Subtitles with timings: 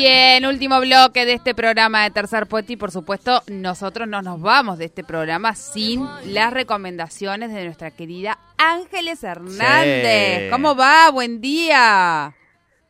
[0.00, 4.40] Bien, último bloque de este programa de Tercer Puente y por supuesto nosotros no nos
[4.40, 10.44] vamos de este programa sin las recomendaciones de nuestra querida Ángeles Hernández.
[10.44, 10.50] Sí.
[10.52, 11.10] ¿Cómo va?
[11.10, 12.32] Buen día.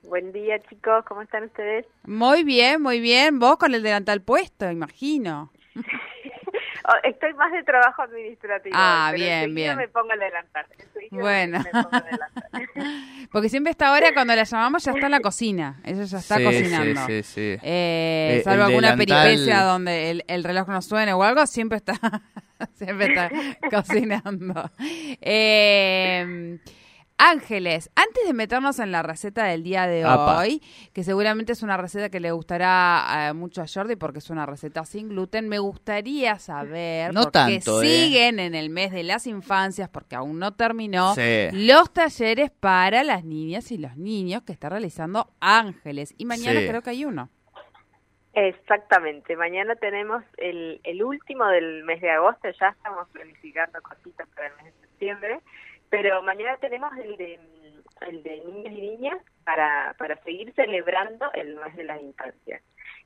[0.02, 1.02] Buen día, chicos.
[1.06, 1.86] ¿Cómo están ustedes?
[2.04, 3.38] Muy bien, muy bien.
[3.38, 5.50] Vos con el delantal puesto, imagino.
[6.90, 8.74] Oh, estoy más de trabajo administrativo.
[8.78, 9.76] Ah, pero bien, bien.
[9.76, 10.64] me pongo delantal.
[10.78, 11.58] Enseguida Bueno.
[11.58, 13.28] me pongo el delantal.
[13.30, 15.80] Porque siempre esta hora cuando la llamamos ya está en la cocina.
[15.84, 17.00] Ella ya está Sí, cocinando.
[17.06, 17.40] Sí, sí, sí.
[17.62, 21.76] Eh, Eh, salvo alguna delantal- peripecia donde el, el reloj no suene o algo, siempre
[21.76, 21.92] está,
[22.74, 23.30] siempre está
[23.70, 24.70] cocinando.
[25.20, 26.58] Eh,
[27.18, 30.38] Ángeles, antes de meternos en la receta del día de Apa.
[30.38, 34.30] hoy, que seguramente es una receta que le gustará eh, mucho a Jordi porque es
[34.30, 37.86] una receta sin gluten, me gustaría saber, No porque tanto, ¿eh?
[37.86, 41.48] siguen en el mes de las infancias, porque aún no terminó, Sí.
[41.52, 46.14] los talleres para las niñas y los niños que está realizando Ángeles.
[46.18, 46.68] Y mañana Sí.
[46.68, 47.28] creo que hay uno.
[48.34, 49.36] Exactamente.
[49.36, 52.48] Mañana tenemos el, el último del mes de agosto.
[52.60, 55.40] Ya estamos planificando cositas para el mes de septiembre.
[55.90, 57.40] Pero mañana tenemos el de,
[58.02, 62.60] el de niños y niñas para, para seguir celebrando el mes de la infancia.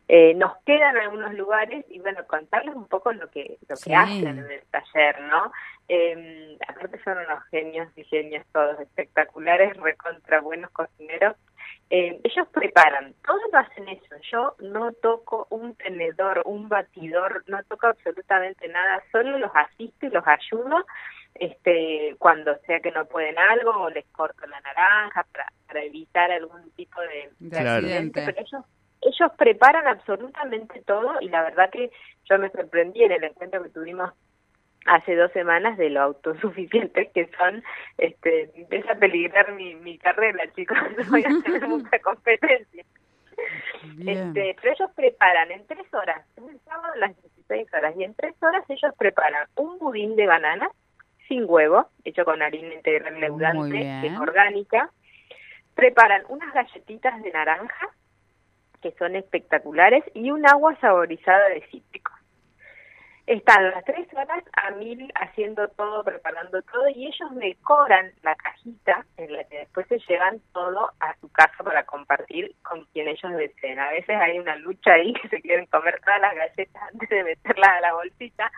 [0.08, 4.26] Eh, nos quedan algunos lugares y bueno, contarles un poco lo que lo que hacen
[4.26, 5.52] en el taller, ¿no?
[5.88, 11.36] Eh, aparte son unos genios y genias todos espectaculares, recontra buenos cocineros.
[11.88, 14.16] Eh, ellos preparan, todos lo hacen eso.
[14.30, 20.10] Yo no toco un tenedor, un batidor, no toco absolutamente nada, solo los asisto y
[20.10, 20.84] los ayudo
[21.34, 26.30] este cuando sea que no pueden algo o les corto la naranja para, para evitar
[26.30, 27.86] algún tipo de, De Claro.
[27.86, 28.22] accidente.
[28.26, 28.64] pero ellos
[29.04, 31.90] ellos preparan absolutamente todo y la verdad que
[32.24, 34.12] yo me sorprendí en el encuentro que tuvimos
[34.86, 37.62] hace dos semanas de lo autosuficientes que son,
[37.98, 42.84] este, empieza a peligrar mi, mi carrera, chicos, no voy a tener mucha competencia.
[43.96, 44.28] Bien.
[44.28, 48.04] Este, pero ellos preparan en tres horas, es el sábado a las 16 horas, y
[48.04, 50.70] en tres horas ellos preparan un budín de banana
[51.32, 54.90] sin huevo, hecho con harina integral leudante, que es orgánica.
[55.74, 57.88] Preparan unas galletitas de naranja,
[58.82, 62.12] que son espectaculares, y un agua saborizada de cítricos.
[63.26, 69.06] Están las tres horas a mil haciendo todo, preparando todo, y ellos decoran la cajita
[69.16, 73.32] en la que después se llevan todo a su casa para compartir con quien ellos
[73.38, 73.78] deseen.
[73.78, 77.24] A veces hay una lucha ahí que se quieren comer todas las galletas antes de
[77.24, 78.52] meterlas a la bolsita,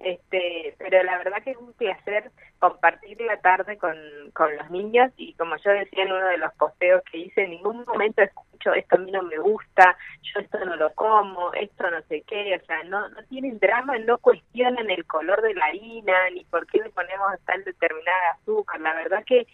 [0.00, 3.96] este pero la verdad que es un placer compartir la tarde con,
[4.32, 7.50] con los niños y como yo decía en uno de los posteos que hice, en
[7.50, 11.90] ningún momento escucho esto a mí no me gusta, yo esto no lo como, esto
[11.90, 15.66] no sé qué, o sea, no, no tienen drama, no cuestionan el color de la
[15.66, 19.46] harina, ni por qué le ponemos tal determinada azúcar, la verdad que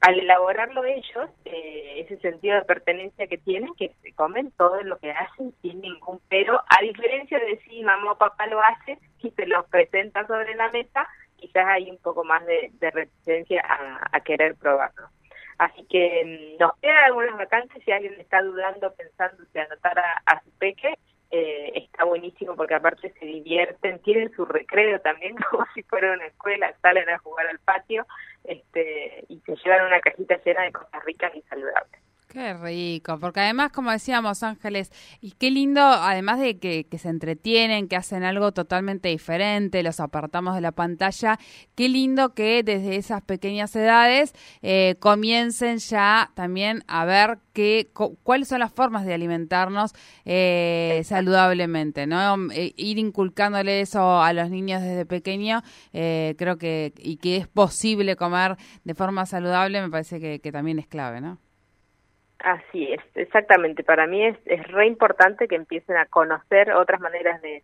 [0.00, 4.98] al elaborarlo ellos, eh, ese sentido de pertenencia que tienen, que se comen todo lo
[4.98, 9.30] que hacen sin ningún pero, a diferencia de si mamá o papá lo hace y
[9.30, 11.06] se los presenta sobre la mesa,
[11.36, 13.60] quizás hay un poco más de, de
[14.12, 15.08] a querer probarlo.
[15.58, 20.22] Así que mm, nos quedan algunas vacantes, si alguien está dudando, pensando si anotar a,
[20.24, 20.98] a su peque,
[21.30, 26.26] eh, está buenísimo porque aparte se divierten, tienen su recreo también como si fuera una
[26.26, 28.06] escuela, salen a jugar al patio
[28.44, 32.09] este y se llevan una cajita llena de cosas ricas y saludables.
[32.32, 37.08] Qué rico, porque además, como decíamos, Ángeles, y qué lindo, además de que, que se
[37.08, 41.40] entretienen, que hacen algo totalmente diferente, los apartamos de la pantalla,
[41.74, 44.32] qué lindo que desde esas pequeñas edades
[44.62, 49.90] eh, comiencen ya también a ver qué, cu- cuáles son las formas de alimentarnos
[50.24, 52.36] eh, saludablemente, ¿no?
[52.52, 55.62] Eh, ir inculcándole eso a los niños desde pequeño,
[55.92, 60.52] eh, creo que, y que es posible comer de forma saludable, me parece que, que
[60.52, 61.40] también es clave, ¿no?
[62.42, 63.84] Así es, exactamente.
[63.84, 67.62] Para mí es, es re importante que empiecen a conocer otras maneras de,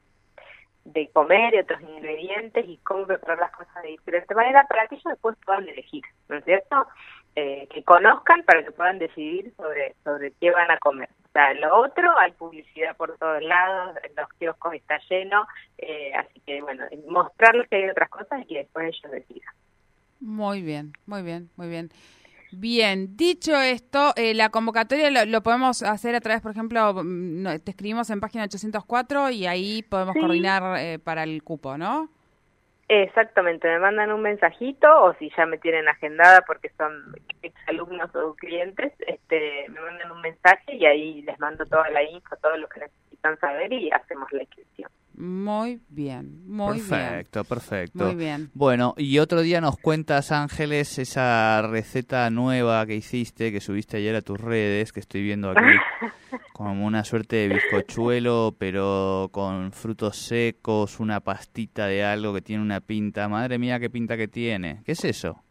[0.85, 4.97] de comer y otros ingredientes y cómo preparar las cosas de diferente manera para que
[4.97, 6.87] ellos después puedan elegir, ¿no es cierto?
[7.35, 11.09] Eh, que conozcan para que puedan decidir sobre sobre qué van a comer.
[11.29, 15.47] O sea, lo otro, hay publicidad por todos lados, los kioscos está lleno,
[15.77, 19.55] eh, así que bueno, mostrarles que hay otras cosas y que después ellos decidan.
[20.21, 21.91] Muy bien, muy bien, muy bien.
[22.53, 27.43] Bien, dicho esto, eh, la convocatoria lo, lo podemos hacer a través, por ejemplo, mm,
[27.43, 30.21] no, te escribimos en página 804 y ahí podemos Sí.
[30.21, 32.09] coordinar eh, para el cupo, ¿no?
[32.89, 36.93] Exactamente, me mandan un mensajito o si ya me tienen agendada porque son
[37.67, 42.37] alumnos o clientes, este, me mandan un mensaje y ahí les mando toda la info,
[42.37, 44.89] todo lo que necesitan saber y hacemos la inscripción.
[45.19, 47.09] Muy bien, muy perfecto, bien.
[47.09, 48.05] Perfecto, perfecto.
[48.05, 48.51] Muy bien.
[48.53, 54.15] Bueno, y otro día nos cuentas, Ángeles, esa receta nueva que hiciste, que subiste ayer
[54.15, 55.61] a tus redes, que estoy viendo aquí,
[56.53, 62.63] como una suerte de bizcochuelo, pero con frutos secos, una pastita de algo que tiene
[62.63, 63.27] una pinta.
[63.27, 64.83] Madre mía, qué pinta que tiene.
[64.85, 65.43] ¿Qué es eso?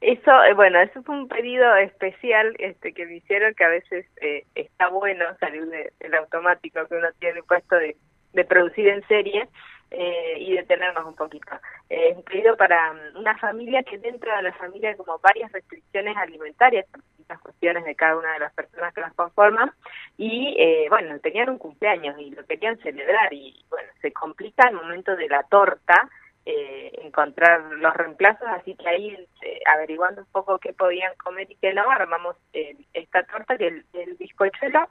[0.00, 4.06] Eso, eh, bueno, eso fue un pedido especial este que me hicieron que a veces
[4.20, 7.96] eh, está bueno salir del automático que uno tiene puesto de
[8.32, 9.48] de producir en serie
[9.94, 11.52] eh, y detenernos un poquito.
[11.90, 16.16] Eh, pedido para mm, una familia que dentro de la familia hay como varias restricciones
[16.16, 19.70] alimentarias, distintas cuestiones de cada una de las personas que las conforman,
[20.16, 24.76] y eh, bueno, tenían un cumpleaños y lo querían celebrar y bueno, se complica el
[24.76, 26.08] momento de la torta,
[26.44, 29.28] encontrar los reemplazos, así que ahí
[29.66, 34.14] averiguando un poco qué podían comer y qué no, armamos esta torta que el, el
[34.14, 34.88] bizcochuelo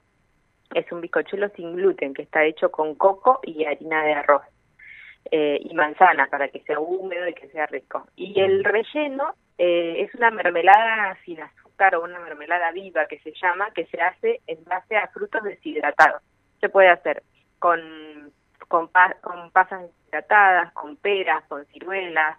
[0.74, 4.44] es un bizcochuelo sin gluten que está hecho con coco y harina de arroz
[5.30, 8.08] eh, y manzana para que sea húmedo y que sea rico.
[8.16, 13.34] Y el relleno eh, es una mermelada sin azúcar o una mermelada viva que se
[13.42, 16.22] llama, que se hace en base a frutos deshidratados.
[16.60, 17.24] Se puede hacer
[17.60, 18.32] con,
[18.68, 18.90] con,
[19.22, 22.38] con pasas deshidratadas, con peras, con ciruelas,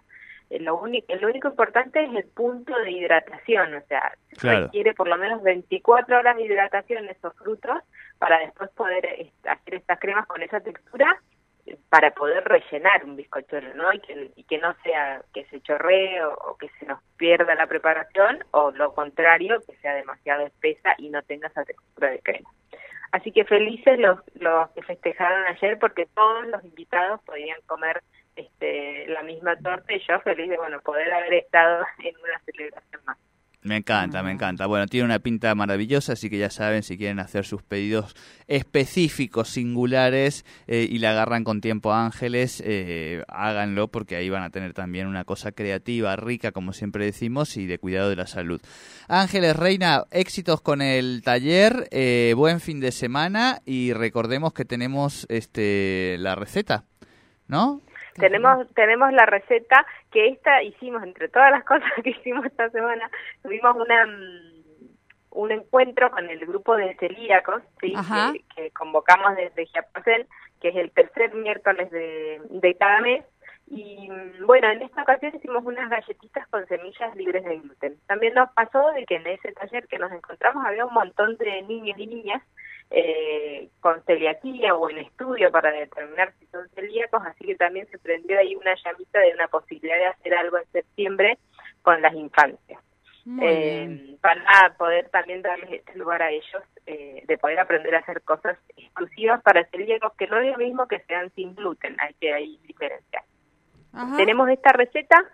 [0.59, 5.17] lo único, lo único importante es el punto de hidratación, o sea, requiere por lo
[5.17, 7.77] menos 24 horas de hidratación esos frutos
[8.19, 11.19] para después poder hacer estas cremas con esa textura
[11.65, 13.93] eh, para poder rellenar un bizcochuelo, ¿no?
[13.93, 17.67] Y que, y que no sea que se chorree o, que se nos pierda la
[17.67, 22.49] preparación o lo contrario, que sea demasiado espesa y no tenga esa textura de crema.
[23.11, 28.01] Así que felices los, los que festejaron ayer porque todos los invitados podían comer
[28.35, 33.01] este, la misma torta y yo feliz de bueno poder haber estado en una celebración
[33.05, 33.17] más.
[33.63, 34.67] Me encanta, me encanta.
[34.67, 38.13] Bueno, tiene una pinta maravillosa, así que ya saben, si quieren hacer sus pedidos
[38.47, 44.43] específicos, singulares, eh, y le agarran con tiempo a Ángeles, eh, háganlo porque ahí van
[44.43, 48.27] a tener también una cosa creativa, rica, como siempre decimos, y de cuidado de la
[48.27, 48.61] salud.
[49.07, 55.25] Ángeles, Reina, éxitos con el taller, eh, buen fin de semana y recordemos que tenemos
[55.29, 56.83] este la receta,
[57.47, 57.81] ¿no?
[58.15, 63.09] Tenemos, tenemos la receta que esta hicimos, entre todas las cosas que hicimos esta semana,
[63.41, 64.53] tuvimos una mm,
[65.33, 67.93] un encuentro con el grupo de celíacos ¿sí?
[68.55, 70.27] que, convocamos desde Giapacén,
[70.61, 73.25] que es el tercer miércoles de, de cada mes.
[73.67, 77.97] Y mm, bueno, en esta ocasión hicimos unas galletitas con semillas libres de gluten.
[78.07, 81.61] También nos pasó de que en ese taller que nos encontramos había un montón de
[81.63, 82.43] niños y niñas
[82.95, 87.97] eh, con celiaquía o en estudio para determinar si son celíacos, así que también se
[87.97, 91.39] prendió ahí una llamita de una posibilidad de hacer algo en septiembre
[91.81, 92.79] con las infancias.
[93.41, 98.21] Eh, para poder también darles este lugar a ellos eh, de poder aprender a hacer
[98.21, 102.31] cosas exclusivas para celíacos que no es lo mismo que sean sin gluten, hay que
[102.31, 103.23] hay diferencias.
[104.17, 105.25] Tenemos esta receta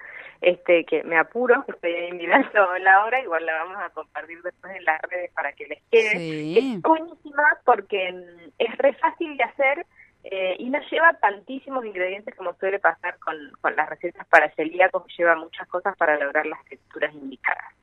[0.42, 4.76] este que me apuro, estoy ahí mirando la hora, igual la vamos a compartir después
[4.76, 6.58] en las redes para que les quede.
[6.58, 9.86] Es buenísima porque mm, es re fácil de hacer
[10.24, 15.04] eh, y no lleva tantísimos ingredientes como suele pasar con, con las recetas para celíacos,
[15.18, 17.74] lleva muchas cosas para lograr las texturas indicadas.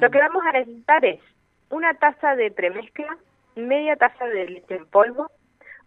[0.00, 1.20] Lo que vamos a necesitar es
[1.70, 3.18] una taza de premezcla,
[3.56, 5.30] media taza de leche en polvo,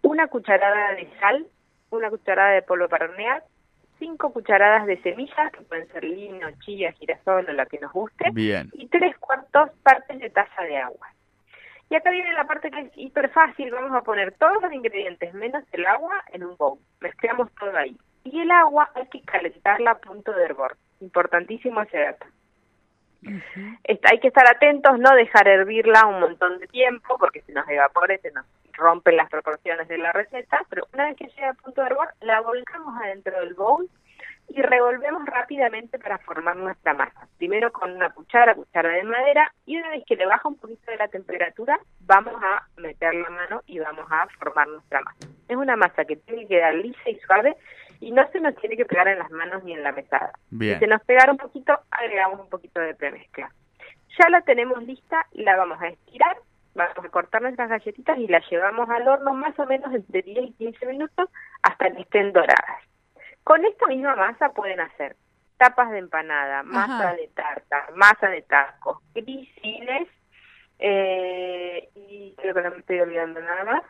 [0.02, 1.48] una cucharada de sal,
[1.90, 3.44] una cucharada de polvo para hornear,
[4.00, 8.32] cinco cucharadas de semillas, que pueden ser lino, chía, girasol o la que nos guste,
[8.34, 11.08] y tres cuartos partes de taza de agua.
[11.90, 15.34] Y acá viene la parte que es hiper fácil, vamos a poner todos los ingredientes
[15.34, 17.98] menos el agua en un bowl, mezclamos todo ahí.
[18.24, 22.26] Y el agua hay que calentarla a punto de hervor, importantísimo ese dato.
[23.24, 28.18] hay que estar atentos, no dejar hervirla un montón de tiempo, porque si nos evapora
[28.20, 31.82] se nos rompen las proporciones de la receta, pero una vez que llega a punto
[31.82, 33.90] de hervor, la volcamos adentro del bowl
[34.50, 37.28] y revolvemos rápidamente para formar nuestra masa.
[37.38, 40.92] Primero con una cuchara, cuchara de madera, y una vez que le baja un poquito
[40.92, 45.28] de la temperatura, vamos a meter la mano y vamos a formar nuestra masa.
[45.48, 47.56] Es una masa que tiene que quedar lisa y suave
[48.00, 50.32] y no se nos tiene que pegar en las manos ni en la mesada.
[50.50, 53.52] Si se nos pegara un poquito, agregamos un poquito de premezcla.
[54.18, 56.38] Ya la tenemos lista, la vamos a estirar
[56.76, 60.50] vamos a cortar nuestras galletitas y las llevamos al horno más o menos entre 10
[60.50, 61.30] y 15 minutos
[61.62, 62.84] hasta que estén doradas.
[63.44, 65.16] Con esta misma masa pueden hacer
[65.58, 70.08] tapas de empanada, masa de tarta, masa de tacos, grisines,
[70.80, 73.84] eh, y creo que no me estoy olvidando nada más.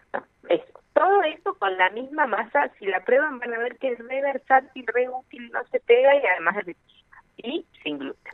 [0.49, 0.81] eso.
[0.93, 2.71] todo eso con la misma masa.
[2.79, 6.15] Si la prueban van a ver que es re versátil, re útil, no se pega
[6.15, 7.23] y además es riquísima.
[7.37, 8.33] Y sin gluten.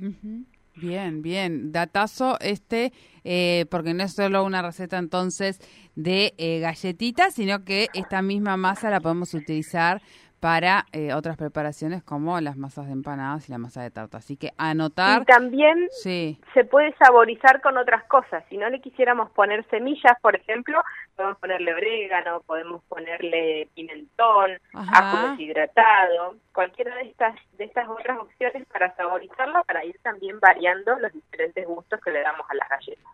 [0.00, 0.57] Ujú.
[0.80, 1.72] Bien, bien.
[1.72, 2.92] Datazo este,
[3.24, 5.58] eh, porque no es solo una receta entonces
[5.96, 10.00] de eh, galletitas, sino que esta misma masa la podemos utilizar
[10.40, 14.18] para eh, otras preparaciones como las masas de empanadas y la masa de tarta.
[14.18, 15.22] Así que anotar.
[15.22, 16.40] Y también Sí.
[16.54, 18.44] se puede saborizar con otras cosas.
[18.48, 20.82] Si no le quisiéramos poner semillas, por ejemplo,
[21.16, 24.92] podemos ponerle orégano, podemos ponerle pimentón, Ajá.
[24.98, 30.98] ajo deshidratado, cualquiera de estas de estas otras opciones para saborizarlo, para ir también variando
[30.98, 33.04] los diferentes gustos que le damos a las galletas.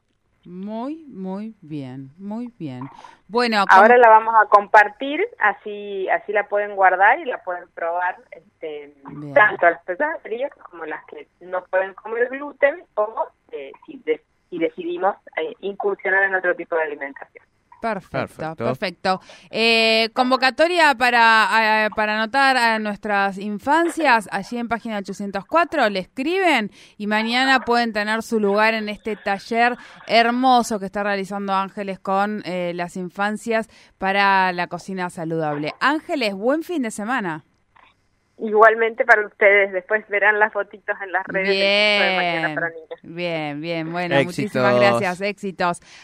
[0.47, 2.89] Muy, muy bien, muy bien.
[3.29, 8.17] Bueno, Ahora la vamos a compartir, así así la pueden guardar y la pueden probar
[8.31, 9.35] este, Bien.
[9.35, 14.23] tanto las personas celíacas como las que no pueden comer gluten o eh, si, de-
[14.51, 17.45] si decidimos eh, incursionar en otro tipo de alimentación.
[17.89, 18.65] Perfecto, Perfecto.
[18.65, 19.21] perfecto.
[19.51, 26.71] Eh, convocatoria para, eh, para anotar a nuestras infancias, allí en página 804, le escriben
[26.97, 29.77] y mañana pueden tener su lugar en este taller
[30.07, 35.73] hermoso que está realizando Ángeles con eh, las infancias para la cocina saludable.
[35.81, 37.45] Ángeles, buen fin de semana.
[38.37, 41.57] Igualmente para ustedes, después verán las fotitos en las redes
[41.95, 43.01] curso de mañana Bien, para niños.
[43.03, 43.93] bien, bien.
[43.93, 44.27] Bueno, Éxitos.
[44.65, 45.21] muchísimas gracias.
[45.21, 45.81] Éxitos.